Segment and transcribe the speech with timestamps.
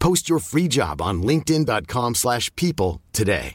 [0.00, 3.54] Post your free job on linkedin.com/people slash people today.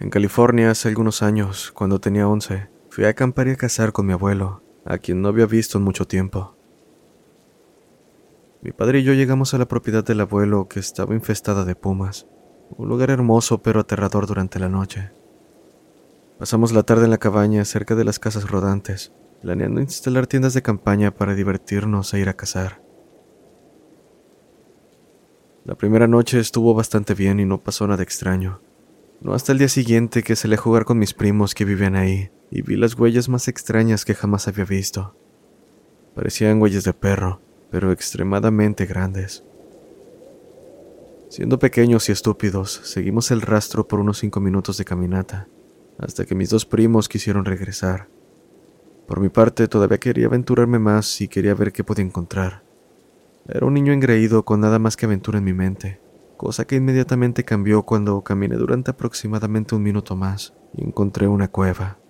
[0.00, 4.04] En California hace algunos años, cuando tenía 11, fui a acampar y a cazar con
[4.04, 6.56] mi abuelo, a quien no había visto en mucho tiempo.
[8.64, 12.28] Mi padre y yo llegamos a la propiedad del abuelo que estaba infestada de pumas,
[12.70, 15.10] un lugar hermoso pero aterrador durante la noche.
[16.38, 20.62] Pasamos la tarde en la cabaña cerca de las casas rodantes, planeando instalar tiendas de
[20.62, 22.80] campaña para divertirnos e ir a cazar.
[25.64, 28.60] La primera noche estuvo bastante bien y no pasó nada extraño.
[29.20, 32.30] No hasta el día siguiente que salí a jugar con mis primos que vivían ahí
[32.48, 35.16] y vi las huellas más extrañas que jamás había visto.
[36.14, 37.40] Parecían huellas de perro,
[37.72, 39.42] pero extremadamente grandes.
[41.30, 45.48] Siendo pequeños y estúpidos, seguimos el rastro por unos cinco minutos de caminata,
[45.98, 48.08] hasta que mis dos primos quisieron regresar.
[49.06, 52.62] Por mi parte, todavía quería aventurarme más y quería ver qué podía encontrar.
[53.48, 55.98] Era un niño engreído con nada más que aventura en mi mente,
[56.36, 62.01] cosa que inmediatamente cambió cuando caminé durante aproximadamente un minuto más y encontré una cueva.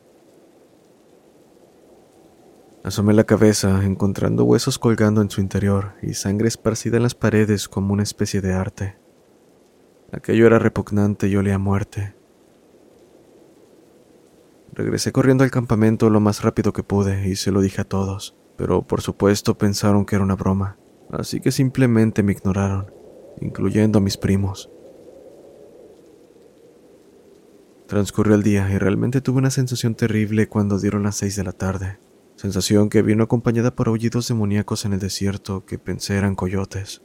[2.85, 7.69] Asomé la cabeza, encontrando huesos colgando en su interior y sangre esparcida en las paredes
[7.69, 8.97] como una especie de arte.
[10.11, 12.17] Aquello era repugnante y olía a muerte.
[14.73, 18.37] Regresé corriendo al campamento lo más rápido que pude y se lo dije a todos,
[18.57, 20.77] pero por supuesto pensaron que era una broma,
[21.13, 22.93] así que simplemente me ignoraron,
[23.41, 24.71] incluyendo a mis primos.
[27.87, 31.53] Transcurrió el día y realmente tuve una sensación terrible cuando dieron las seis de la
[31.53, 31.99] tarde
[32.43, 37.01] sensación que vino acompañada por aullidos demoníacos en el desierto que pensé eran coyotes.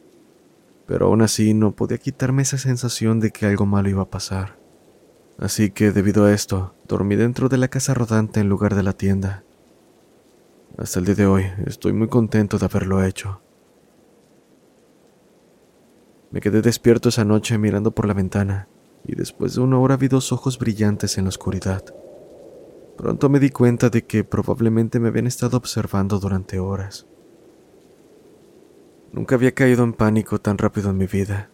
[0.88, 4.58] Pero aún así no podía quitarme esa sensación de que algo malo iba a pasar.
[5.38, 8.94] Así que, debido a esto, dormí dentro de la casa rodante en lugar de la
[8.94, 9.44] tienda.
[10.76, 13.40] Hasta el día de hoy estoy muy contento de haberlo hecho.
[16.32, 18.70] Me quedé despierto esa noche mirando por la ventana,
[19.06, 21.85] y después de una hora vi dos ojos brillantes en la oscuridad.
[22.97, 27.05] Pronto me di cuenta de que probablemente me habían estado observando durante horas.
[29.11, 31.52] Nunca había caído en pánico tan rápido en mi vida.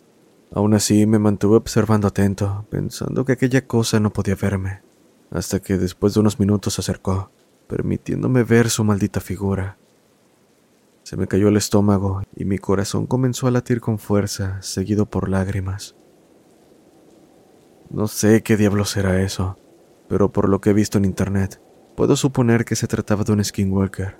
[0.53, 4.83] Aún así me mantuve observando atento, pensando que aquella cosa no podía verme,
[5.31, 7.29] hasta que después de unos minutos se acercó,
[7.67, 9.77] permitiéndome ver su maldita figura.
[11.03, 15.27] Se me cayó el estómago y mi corazón comenzó a latir con fuerza, seguido por
[15.27, 15.95] lágrimas.
[17.89, 19.57] No sé qué diablo será eso,
[20.13, 21.59] pero por lo que he visto en internet,
[21.95, 24.19] puedo suponer que se trataba de un skinwalker.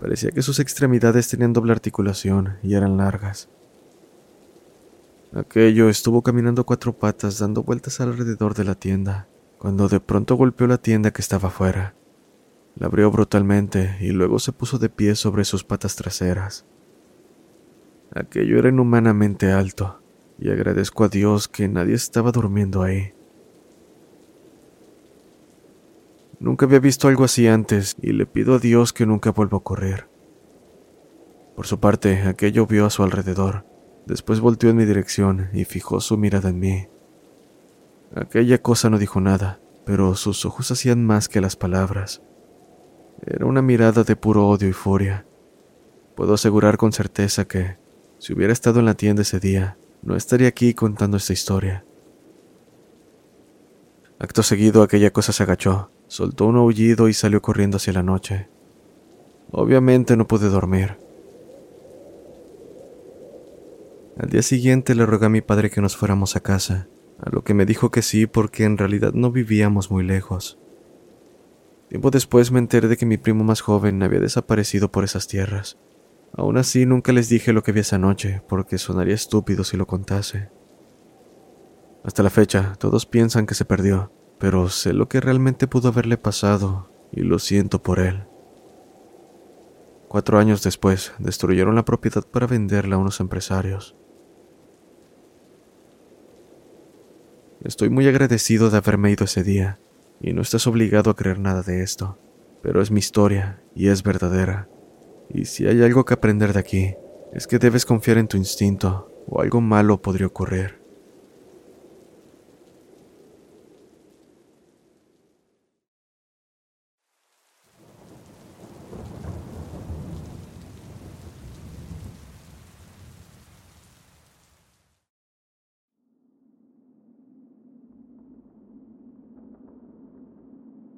[0.00, 3.50] Parecía que sus extremidades tenían doble articulación y eran largas.
[5.34, 9.28] Aquello estuvo caminando cuatro patas dando vueltas alrededor de la tienda,
[9.58, 11.94] cuando de pronto golpeó la tienda que estaba afuera.
[12.74, 16.64] La abrió brutalmente y luego se puso de pie sobre sus patas traseras.
[18.14, 20.00] Aquello era inhumanamente alto,
[20.38, 23.12] y agradezco a Dios que nadie estaba durmiendo ahí.
[26.40, 29.58] Nunca había visto algo así antes y le pido a Dios que nunca vuelva a
[29.58, 30.08] ocurrir.
[31.54, 33.66] Por su parte, aquello vio a su alrededor.
[34.06, 36.88] Después volteó en mi dirección y fijó su mirada en mí.
[38.14, 42.22] Aquella cosa no dijo nada, pero sus ojos hacían más que las palabras.
[43.26, 45.26] Era una mirada de puro odio y furia.
[46.16, 47.76] Puedo asegurar con certeza que,
[48.18, 51.84] si hubiera estado en la tienda ese día, no estaría aquí contando esta historia.
[54.18, 58.48] Acto seguido aquella cosa se agachó, soltó un aullido y salió corriendo hacia la noche.
[59.52, 60.96] Obviamente no pude dormir.
[64.18, 66.88] Al día siguiente le rogué a mi padre que nos fuéramos a casa,
[67.20, 70.58] a lo que me dijo que sí porque en realidad no vivíamos muy lejos.
[71.88, 75.78] Tiempo después me enteré de que mi primo más joven había desaparecido por esas tierras.
[76.32, 79.86] Aún así nunca les dije lo que vi esa noche, porque sonaría estúpido si lo
[79.86, 80.48] contase.
[82.02, 86.16] Hasta la fecha, todos piensan que se perdió, pero sé lo que realmente pudo haberle
[86.16, 88.24] pasado y lo siento por él.
[90.08, 93.94] Cuatro años después, destruyeron la propiedad para venderla a unos empresarios.
[97.62, 99.78] Estoy muy agradecido de haberme ido ese día,
[100.22, 102.18] y no estás obligado a creer nada de esto,
[102.62, 104.70] pero es mi historia y es verdadera.
[105.28, 106.94] Y si hay algo que aprender de aquí,
[107.34, 110.79] es que debes confiar en tu instinto, o algo malo podría ocurrir.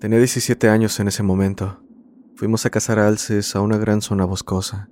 [0.02, 1.80] Tenía 17 años en ese momento.
[2.34, 4.90] Fuimos a cazar alces a una gran zona boscosa.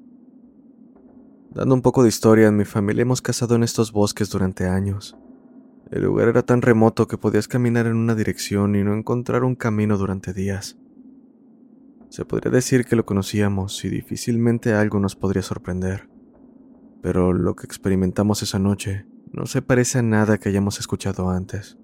[1.50, 5.16] Dando un poco de historia, en mi familia hemos cazado en estos bosques durante años.
[5.90, 9.56] El lugar era tan remoto que podías caminar en una dirección y no encontrar un
[9.56, 10.78] camino durante días.
[12.08, 16.08] Se podría decir que lo conocíamos y difícilmente algo nos podría sorprender.
[17.02, 21.79] Pero lo que experimentamos esa noche no se parece a nada que hayamos escuchado antes.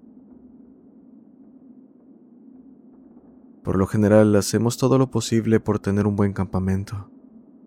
[3.67, 7.11] Por lo general hacemos todo lo posible por tener un buen campamento.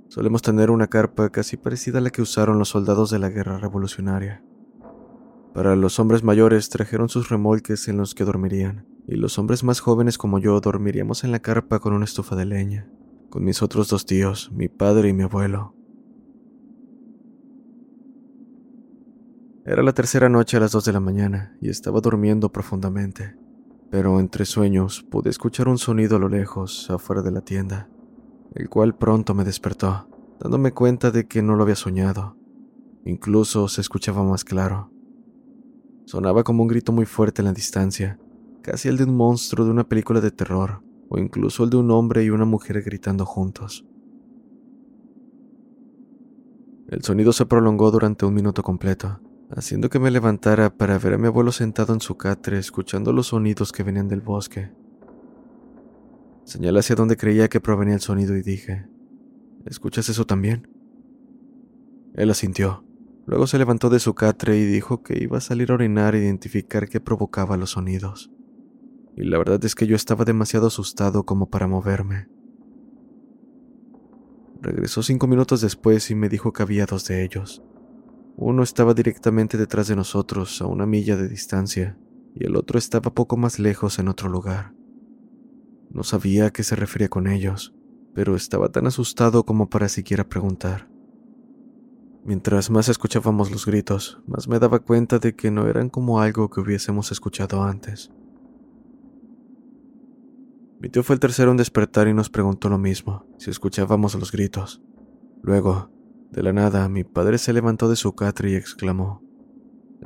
[0.09, 3.59] Solemos tener una carpa casi parecida a la que usaron los soldados de la guerra
[3.59, 4.43] revolucionaria.
[5.53, 9.81] Para los hombres mayores trajeron sus remolques en los que dormirían, y los hombres más
[9.81, 12.91] jóvenes como yo dormiríamos en la carpa con una estufa de leña,
[13.29, 15.75] con mis otros dos tíos, mi padre y mi abuelo.
[19.67, 23.39] Era la tercera noche a las dos de la mañana y estaba durmiendo profundamente
[23.91, 27.89] pero entre sueños pude escuchar un sonido a lo lejos, afuera de la tienda,
[28.55, 30.09] el cual pronto me despertó,
[30.39, 32.37] dándome cuenta de que no lo había soñado.
[33.05, 34.93] Incluso se escuchaba más claro.
[36.05, 38.19] Sonaba como un grito muy fuerte en la distancia,
[38.63, 41.91] casi el de un monstruo de una película de terror, o incluso el de un
[41.91, 43.85] hombre y una mujer gritando juntos.
[46.89, 49.21] El sonido se prolongó durante un minuto completo,
[49.57, 53.29] haciendo que me levantara para ver a mi abuelo sentado en su catre escuchando los
[53.29, 54.71] sonidos que venían del bosque.
[56.45, 58.87] Señalé hacia donde creía que provenía el sonido y dije,
[59.67, 60.69] ¿escuchas eso también?
[62.15, 62.85] Él asintió.
[63.27, 66.21] Luego se levantó de su catre y dijo que iba a salir a orinar e
[66.21, 68.31] identificar qué provocaba los sonidos.
[69.17, 72.29] Y la verdad es que yo estaba demasiado asustado como para moverme.
[74.61, 77.63] Regresó cinco minutos después y me dijo que había dos de ellos.
[78.43, 81.99] Uno estaba directamente detrás de nosotros, a una milla de distancia,
[82.35, 84.73] y el otro estaba poco más lejos en otro lugar.
[85.91, 87.75] No sabía a qué se refería con ellos,
[88.15, 90.89] pero estaba tan asustado como para siquiera preguntar.
[92.25, 96.49] Mientras más escuchábamos los gritos, más me daba cuenta de que no eran como algo
[96.49, 98.11] que hubiésemos escuchado antes.
[100.81, 104.33] Mi tío fue el tercero en despertar y nos preguntó lo mismo, si escuchábamos los
[104.33, 104.81] gritos.
[105.43, 105.91] Luego,
[106.31, 109.23] de la nada, mi padre se levantó de su catre y exclamó,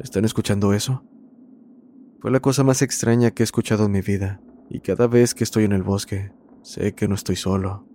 [0.01, 1.05] ¿Están escuchando eso?
[2.21, 4.41] Fue la cosa más extraña que he escuchado en mi vida,
[4.71, 7.87] y cada vez que estoy en el bosque, sé que no estoy solo.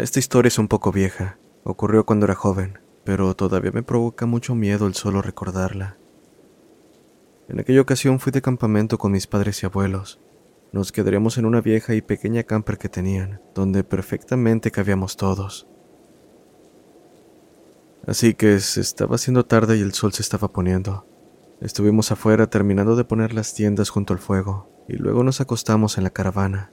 [0.00, 4.54] Esta historia es un poco vieja, ocurrió cuando era joven, pero todavía me provoca mucho
[4.54, 5.98] miedo el solo recordarla.
[7.50, 10.18] En aquella ocasión fui de campamento con mis padres y abuelos.
[10.72, 15.68] Nos quedaríamos en una vieja y pequeña camper que tenían, donde perfectamente cabíamos todos.
[18.06, 21.06] Así que se estaba haciendo tarde y el sol se estaba poniendo.
[21.60, 26.04] Estuvimos afuera terminando de poner las tiendas junto al fuego y luego nos acostamos en
[26.04, 26.72] la caravana.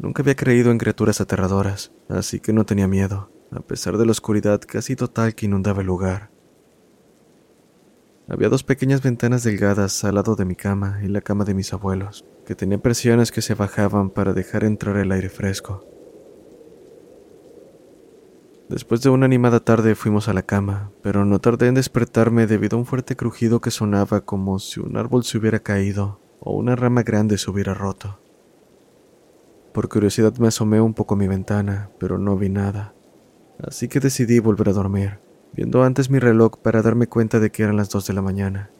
[0.00, 4.12] Nunca había creído en criaturas aterradoras, así que no tenía miedo, a pesar de la
[4.12, 6.30] oscuridad casi total que inundaba el lugar.
[8.26, 11.74] Había dos pequeñas ventanas delgadas al lado de mi cama y la cama de mis
[11.74, 15.84] abuelos, que tenían persianas que se bajaban para dejar entrar el aire fresco.
[18.70, 22.78] Después de una animada tarde fuimos a la cama, pero no tardé en despertarme debido
[22.78, 26.74] a un fuerte crujido que sonaba como si un árbol se hubiera caído o una
[26.74, 28.18] rama grande se hubiera roto.
[29.72, 32.92] Por curiosidad me asomé un poco a mi ventana, pero no vi nada,
[33.62, 35.20] así que decidí volver a dormir,
[35.52, 38.70] viendo antes mi reloj para darme cuenta de que eran las dos de la mañana.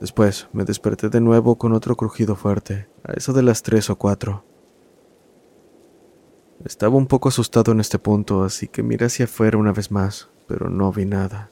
[0.00, 3.96] Después me desperté de nuevo con otro crujido fuerte, a eso de las tres o
[3.96, 4.44] cuatro.
[6.64, 10.28] Estaba un poco asustado en este punto, así que miré hacia afuera una vez más,
[10.46, 11.50] pero no vi nada.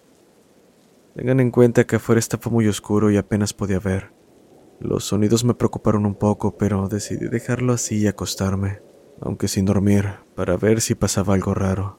[1.14, 4.17] Tengan en cuenta que afuera estaba muy oscuro y apenas podía ver.
[4.80, 8.80] Los sonidos me preocuparon un poco, pero decidí dejarlo así y acostarme,
[9.20, 10.06] aunque sin dormir,
[10.37, 11.99] para ver si pasaba algo raro.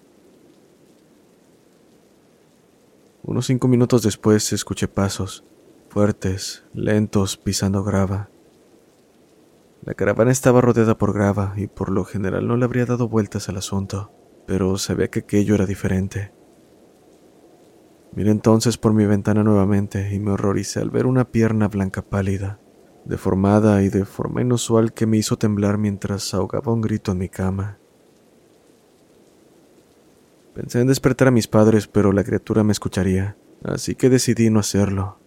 [3.24, 5.44] Unos cinco minutos después escuché pasos,
[5.90, 8.30] fuertes, lentos, pisando grava.
[9.84, 13.50] La caravana estaba rodeada por grava y por lo general no le habría dado vueltas
[13.50, 14.12] al asunto,
[14.48, 16.32] pero sabía que aquello era diferente.
[18.14, 22.60] Miré entonces por mi ventana nuevamente y me horroricé al ver una pierna blanca pálida,
[23.06, 27.30] deformada y de forma inusual que me hizo temblar mientras ahogaba un grito en mi
[27.30, 27.78] cama.
[30.54, 34.60] Pensé en despertar a mis padres, pero la criatura me escucharía, así que decidí no
[34.60, 35.18] hacerlo,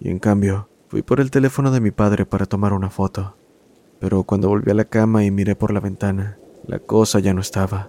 [0.00, 3.36] y en cambio fui por el teléfono de mi padre para tomar una foto
[4.02, 6.36] pero cuando volví a la cama y miré por la ventana,
[6.66, 7.88] la cosa ya no estaba.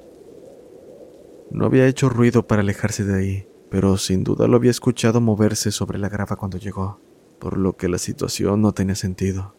[1.50, 5.71] No había hecho ruido para alejarse de ahí, pero sin duda lo había escuchado moverse
[5.71, 7.00] sobre la grava cuando llegó,
[7.40, 9.54] por lo que la situación no tenía sentido.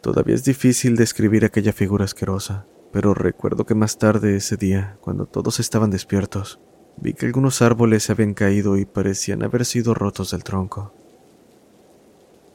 [0.00, 5.26] Todavía es difícil describir aquella figura asquerosa, pero recuerdo que más tarde ese día, cuando
[5.26, 6.60] todos estaban despiertos,
[6.96, 10.92] vi que algunos árboles se habían caído y parecían haber sido rotos del tronco.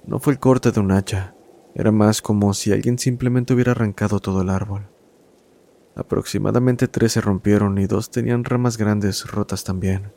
[0.06, 1.36] No fue el corte de un hacha,
[1.76, 4.88] era más como si alguien simplemente hubiera arrancado todo el árbol.
[5.96, 10.12] Aproximadamente tres se rompieron y dos tenían ramas grandes rotas también.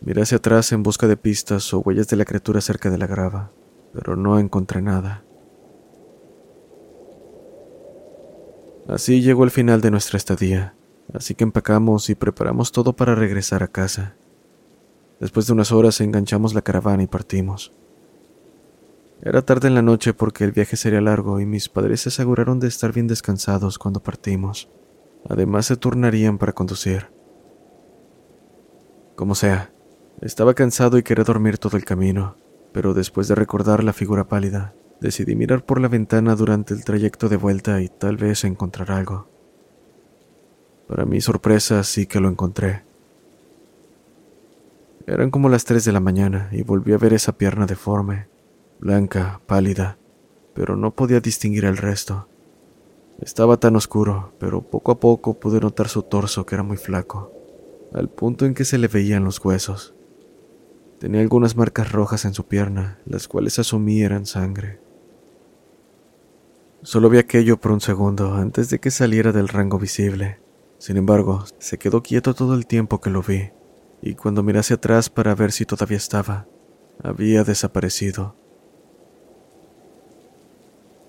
[0.00, 3.06] Miré hacia atrás en busca de pistas o huellas de la criatura cerca de la
[3.06, 3.52] grava,
[3.92, 5.24] pero no encontré nada.
[8.88, 10.74] Así llegó el final de nuestra estadía,
[11.12, 14.16] así que empacamos y preparamos todo para regresar a casa.
[15.20, 17.74] Después de unas horas enganchamos la caravana y partimos.
[19.20, 22.60] Era tarde en la noche porque el viaje sería largo y mis padres se aseguraron
[22.60, 24.70] de estar bien descansados cuando partimos.
[25.28, 27.10] Además se turnarían para conducir.
[29.16, 29.72] Como sea,
[30.20, 32.36] estaba cansado y quería dormir todo el camino,
[32.72, 37.28] pero después de recordar la figura pálida, decidí mirar por la ventana durante el trayecto
[37.28, 39.28] de vuelta y tal vez encontrar algo.
[40.88, 42.84] Para mi sorpresa sí que lo encontré.
[45.06, 48.28] Eran como las tres de la mañana y volví a ver esa pierna deforme,
[48.80, 49.98] blanca, pálida,
[50.54, 52.28] pero no podía distinguir el resto.
[53.20, 57.32] Estaba tan oscuro, pero poco a poco pude notar su torso que era muy flaco,
[57.92, 59.94] al punto en que se le veían los huesos.
[60.98, 64.80] Tenía algunas marcas rojas en su pierna, las cuales asumí eran sangre.
[66.82, 70.40] Solo vi aquello por un segundo antes de que saliera del rango visible.
[70.78, 73.50] Sin embargo, se quedó quieto todo el tiempo que lo vi,
[74.00, 76.46] y cuando miré hacia atrás para ver si todavía estaba,
[77.02, 78.36] había desaparecido.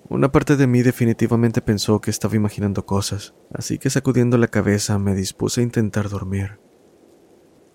[0.08, 4.98] Una parte de mí definitivamente pensó que estaba imaginando cosas, así que sacudiendo la cabeza
[4.98, 6.58] me dispuse a intentar dormir.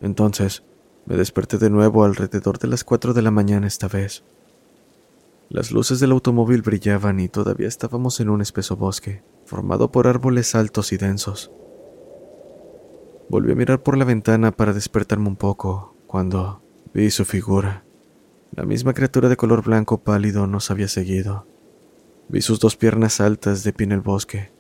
[0.01, 0.65] Entonces,
[1.05, 4.24] me desperté de nuevo alrededor de las cuatro de la mañana esta vez.
[5.50, 10.55] Las luces del automóvil brillaban y todavía estábamos en un espeso bosque, formado por árboles
[10.55, 11.51] altos y densos.
[13.29, 17.85] Volví a mirar por la ventana para despertarme un poco, cuando vi su figura.
[18.51, 21.47] La misma criatura de color blanco pálido nos había seguido.
[22.27, 24.51] Vi sus dos piernas altas de pie en el bosque.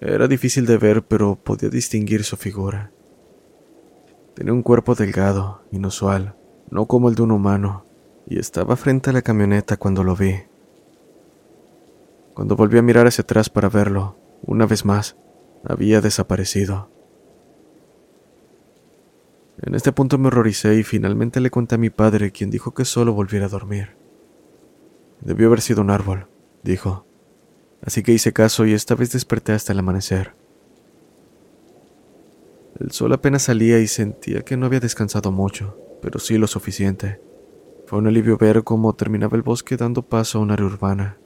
[0.00, 2.92] Era difícil de ver, pero podía distinguir su figura.
[4.34, 6.34] Tenía un cuerpo delgado, inusual,
[6.68, 7.86] no como el de un humano,
[8.26, 10.34] y estaba frente a la camioneta cuando lo vi.
[12.34, 15.16] Cuando volví a mirar hacia atrás para verlo, una vez más,
[15.64, 16.90] había desaparecido.
[19.62, 22.84] En este punto me horroricé y finalmente le conté a mi padre, quien dijo que
[22.84, 23.96] solo volviera a dormir.
[25.20, 26.26] Debió haber sido un árbol,
[26.64, 27.06] dijo.
[27.82, 30.34] Así que hice caso y esta vez desperté hasta el amanecer.
[32.80, 37.20] El sol apenas salía y sentía que no había descansado mucho, pero sí lo suficiente.
[37.86, 41.18] Fue un alivio ver cómo terminaba el bosque dando paso a un área urbana.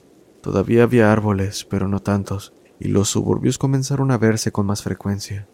[0.43, 5.49] Todavía había árboles, pero no tantos, y los suburbios comenzaron a verse con más frecuencia.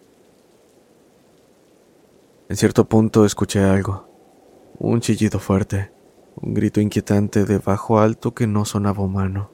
[2.49, 4.09] En cierto punto escuché algo,
[4.79, 5.93] un chillido fuerte,
[6.37, 9.53] un grito inquietante de bajo alto que no sonaba humano.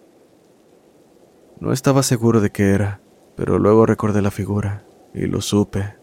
[1.60, 3.02] No estaba seguro de qué era,
[3.36, 5.99] pero luego recordé la figura y lo supe.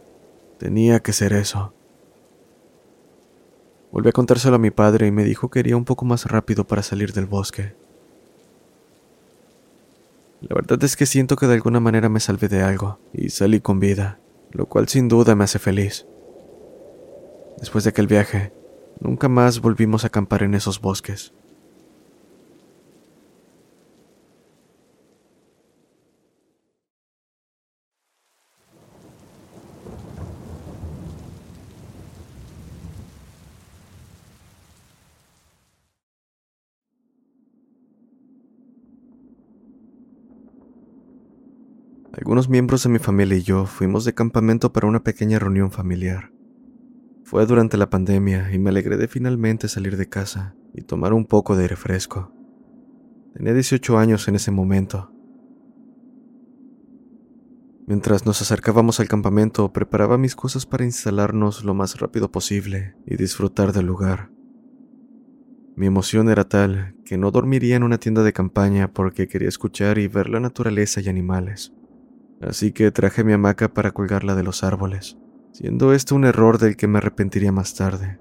[0.58, 1.74] Tenía que ser eso.
[3.92, 6.66] Volví a contárselo a mi padre y me dijo que iría un poco más rápido
[6.66, 7.74] para salir del bosque.
[10.42, 13.60] La verdad es que siento que de alguna manera me salvé de algo y salí
[13.60, 14.20] con vida,
[14.52, 16.06] lo cual sin duda me hace feliz.
[17.60, 18.52] Después de aquel viaje,
[19.00, 21.34] nunca más volvimos a acampar en esos bosques.
[42.18, 46.32] Algunos miembros de mi familia y yo fuimos de campamento para una pequeña reunión familiar.
[47.24, 51.28] Fue durante la pandemia y me alegré de finalmente salir de casa y tomar un
[51.28, 52.34] poco de aire fresco.
[53.36, 55.12] Tenía 18 años en ese momento.
[57.86, 63.16] Mientras nos acercábamos al campamento, preparaba mis cosas para instalarnos lo más rápido posible y
[63.16, 64.32] disfrutar del lugar.
[65.76, 70.00] Mi emoción era tal que no dormiría en una tienda de campaña porque quería escuchar
[70.00, 71.78] y ver la naturaleza y animales
[72.41, 75.18] así que traje mi hamaca para colgarla de los árboles,
[75.51, 78.20] siendo esto un error del que me arrepentiría más tarde.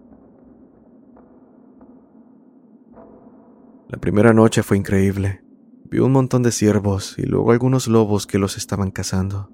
[3.88, 5.42] La primera noche fue increíble.
[5.88, 9.52] Vi un montón de ciervos y luego algunos lobos que los estaban cazando.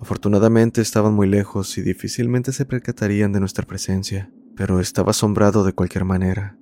[0.00, 5.72] Afortunadamente estaban muy lejos y difícilmente se percatarían de nuestra presencia, pero estaba asombrado de
[5.72, 6.56] cualquier manera.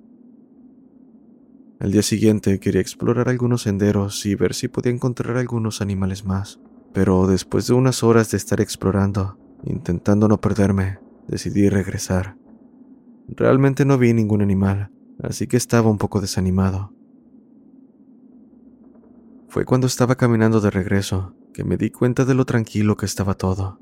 [1.79, 6.59] Al día siguiente quería explorar algunos senderos y ver si podía encontrar algunos animales más
[6.97, 12.39] pero después de unas horas de estar explorando, intentando no perderme, decidí regresar.
[13.27, 14.89] Realmente no vi ningún animal,
[15.21, 16.91] así que estaba un poco desanimado.
[19.47, 23.35] Fue cuando estaba caminando de regreso que me di cuenta de lo tranquilo que estaba
[23.35, 23.79] todo.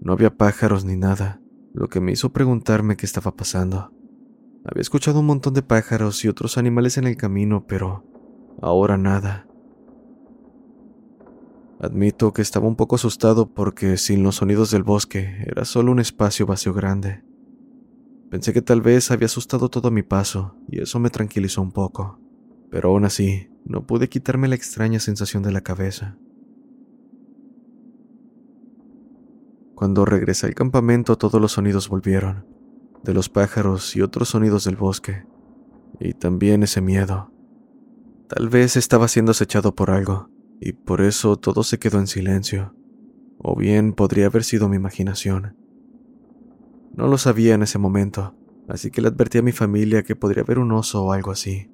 [0.00, 1.42] No había pájaros ni nada,
[1.74, 3.92] lo que me hizo preguntarme qué estaba pasando.
[4.64, 8.06] Había escuchado un montón de pájaros y otros animales en el camino, pero
[8.62, 9.46] ahora nada.
[11.82, 15.98] Admito que estaba un poco asustado porque sin los sonidos del bosque era solo un
[15.98, 17.24] espacio vacío grande.
[18.30, 22.20] Pensé que tal vez había asustado todo mi paso y eso me tranquilizó un poco,
[22.70, 26.16] pero aún así no pude quitarme la extraña sensación de la cabeza.
[29.74, 32.46] Cuando regresé al campamento todos los sonidos volvieron,
[33.02, 35.26] de los pájaros y otros sonidos del bosque,
[35.98, 37.32] y también ese miedo.
[38.28, 40.30] Tal vez estaba siendo acechado por algo,
[40.64, 42.72] y por eso todo se quedó en silencio,
[43.38, 45.56] o bien podría haber sido mi imaginación.
[46.94, 48.36] No lo sabía en ese momento,
[48.68, 51.68] así que le advertí a mi familia que podría haber un oso o algo así.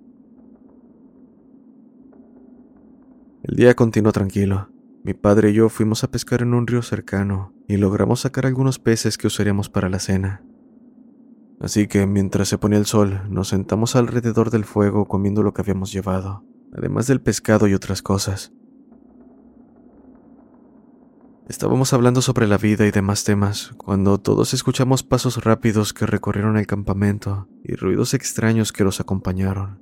[3.43, 4.71] El día continuó tranquilo.
[5.05, 8.79] Mi padre y yo fuimos a pescar en un río cercano y logramos sacar algunos
[8.79, 10.43] peces que usaríamos para la cena.
[11.61, 15.61] Así que mientras se ponía el sol, nos sentamos alrededor del fuego comiendo lo que
[15.61, 18.53] habíamos llevado, además del pescado y otras cosas.
[21.49, 26.59] Estábamos hablando sobre la vida y demás temas cuando todos escuchamos pasos rápidos que recorrieron
[26.59, 29.81] el campamento y ruidos extraños que los acompañaron.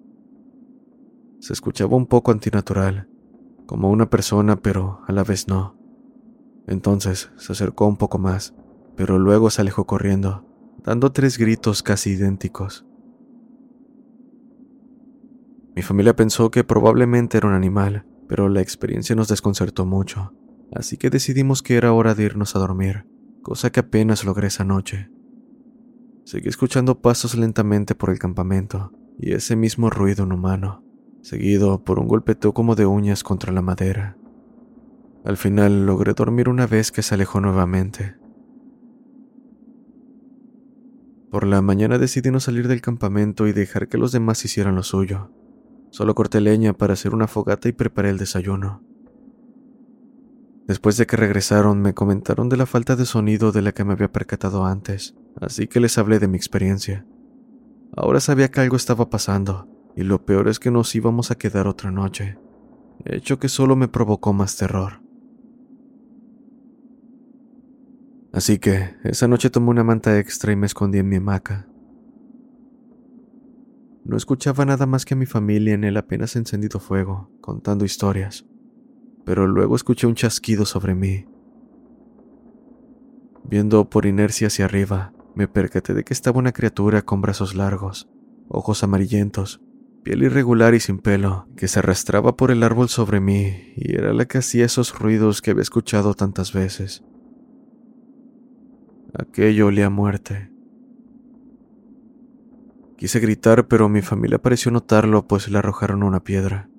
[1.41, 3.09] Se escuchaba un poco antinatural,
[3.67, 5.77] como una persona, pero a la vez no.
[6.69, 8.55] Entonces se acercó un poco más,
[8.95, 10.47] pero luego se alejó corriendo,
[10.85, 12.87] dando tres gritos casi idénticos.
[15.75, 20.33] Mi familia pensó que probablemente era un animal, pero la experiencia nos desconcertó mucho
[20.75, 23.07] así que decidimos que era hora de irnos a dormir,
[23.43, 25.11] cosa que apenas logré esa noche.
[26.25, 30.83] Seguí escuchando pasos lentamente por el campamento y ese mismo ruido inhumano,
[31.23, 34.17] seguido por un golpeteo como de uñas contra la madera.
[35.25, 38.17] Al final logré dormir una vez que se alejó nuevamente.
[41.31, 44.85] Por la mañana decidí no salir del campamento y dejar que los demás hicieran lo
[44.85, 45.31] suyo.
[45.91, 48.86] Solo corté leña para hacer una fogata y preparé el desayuno.
[50.67, 53.93] Después de que regresaron, me comentaron de la falta de sonido de la que me
[53.93, 57.07] había percatado antes, así que les hablé de mi experiencia.
[57.97, 61.69] Ahora sabía que algo estaba pasando, y lo peor es que nos íbamos a quedar
[61.69, 62.39] otra noche,
[63.05, 65.01] hecho que solo me provocó más terror.
[68.33, 71.69] Así que esa noche tomé una manta extra y me escondí en mi hamaca.
[74.05, 78.45] No escuchaba nada más que a mi familia en el apenas encendido fuego, contando historias,
[79.27, 81.27] pero luego escuché un chasquido sobre mí.
[83.43, 88.09] Viendo por inercia hacia arriba, me percaté de que estaba una criatura con brazos largos,
[88.49, 89.61] ojos amarillentos,
[90.05, 94.12] piel irregular y sin pelo, que se arrastraba por el árbol sobre mí y era
[94.12, 97.03] la que hacía esos ruidos que había escuchado tantas veces.
[99.12, 100.53] Aquello olía a muerte.
[102.97, 106.71] Quise gritar, pero mi familia pareció notarlo, pues le arrojaron una piedra,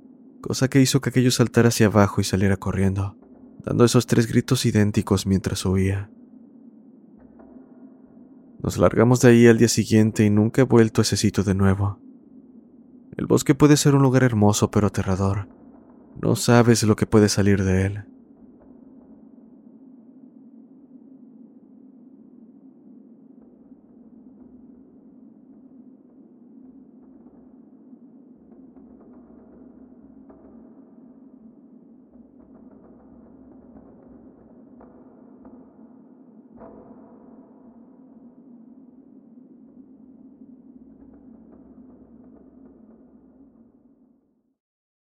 [0.47, 3.17] cosa que hizo que aquello saltara hacia abajo y saliera corriendo,
[3.65, 6.09] dando esos tres gritos idénticos mientras huía.
[8.63, 11.53] Nos largamos de ahí al día siguiente y nunca he vuelto a ese sitio de
[11.53, 11.99] nuevo.
[13.17, 15.49] El bosque puede ser un lugar hermoso pero aterrador.
[16.21, 18.05] No sabes lo que puede salir de él.